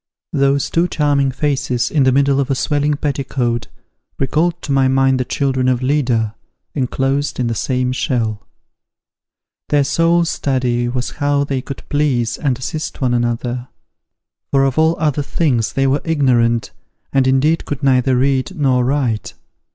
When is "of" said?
2.39-2.49, 5.69-5.83, 14.63-14.79